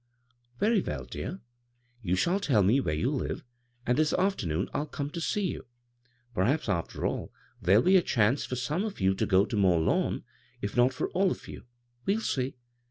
"Very 0.59 0.81
well, 0.81 1.05
dear. 1.05 1.41
You 2.01 2.15
shall 2.15 2.39
tell 2.39 2.63
me 2.63 2.79
where 2.79 2.95
you 2.95 3.11
live, 3.11 3.43
and 3.85 3.99
this 3.99 4.13
afternoon 4.13 4.67
I'll 4.73 4.87
come 4.87 5.11
to 5.11 5.21
see 5.21 5.45
you. 5.45 5.67
Perhaps, 6.33 6.67
after 6.67 7.05
all, 7.05 7.31
there'll 7.61 7.83
be 7.83 7.97
a 7.97 8.01
chance 8.01 8.45
bGoo^Li 8.47 8.47
CROSS 8.47 8.47
CURRENTS 8.47 8.51
{or 8.63 8.65
some 8.65 8.83
of 8.85 8.99
you 8.99 9.13
to 9.13 9.25
go 9.27 9.45
to 9.45 9.55
Mont 9.55 9.85
Lawn, 9.85 10.23
if 10.59 10.75
not 10.75 10.91
for 10.91 11.09
all 11.11 11.29
of 11.29 11.47
you. 11.47 11.67
We'll 12.07 12.21
see." 12.21 12.55